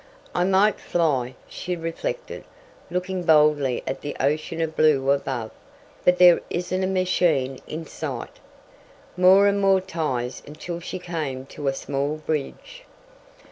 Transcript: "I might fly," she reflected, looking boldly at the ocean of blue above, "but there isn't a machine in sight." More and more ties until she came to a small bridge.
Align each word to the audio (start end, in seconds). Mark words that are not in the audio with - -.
"I 0.33 0.45
might 0.45 0.79
fly," 0.79 1.35
she 1.47 1.75
reflected, 1.75 2.43
looking 2.89 3.21
boldly 3.21 3.83
at 3.85 4.01
the 4.01 4.17
ocean 4.19 4.59
of 4.59 4.75
blue 4.75 5.11
above, 5.11 5.51
"but 6.03 6.17
there 6.17 6.39
isn't 6.49 6.83
a 6.83 6.87
machine 6.87 7.59
in 7.67 7.85
sight." 7.85 8.39
More 9.15 9.45
and 9.45 9.61
more 9.61 9.79
ties 9.79 10.41
until 10.47 10.79
she 10.79 10.97
came 10.97 11.45
to 11.53 11.67
a 11.67 11.73
small 11.75 12.15
bridge. 12.17 12.83